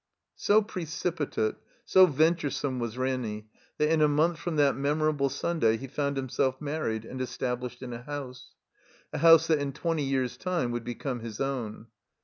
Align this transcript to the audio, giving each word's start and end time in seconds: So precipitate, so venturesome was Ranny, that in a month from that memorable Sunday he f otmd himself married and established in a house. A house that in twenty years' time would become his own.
So 0.33 0.63
precipitate, 0.63 1.57
so 1.85 2.07
venturesome 2.07 2.79
was 2.79 2.97
Ranny, 2.97 3.51
that 3.77 3.93
in 3.93 4.01
a 4.01 4.07
month 4.07 4.39
from 4.39 4.55
that 4.55 4.75
memorable 4.75 5.29
Sunday 5.29 5.77
he 5.77 5.85
f 5.85 5.95
otmd 5.95 6.15
himself 6.15 6.59
married 6.59 7.05
and 7.05 7.21
established 7.21 7.83
in 7.83 7.93
a 7.93 8.01
house. 8.01 8.55
A 9.13 9.19
house 9.19 9.45
that 9.45 9.59
in 9.59 9.73
twenty 9.73 10.01
years' 10.01 10.37
time 10.37 10.71
would 10.71 10.83
become 10.83 11.19
his 11.19 11.39
own. 11.39 11.85